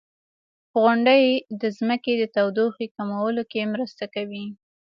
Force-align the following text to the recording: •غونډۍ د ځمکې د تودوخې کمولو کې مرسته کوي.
•غونډۍ 0.81 1.23
د 1.61 1.63
ځمکې 1.77 2.13
د 2.17 2.23
تودوخې 2.35 2.85
کمولو 2.95 3.43
کې 3.51 3.71
مرسته 3.73 4.05
کوي. 4.15 4.45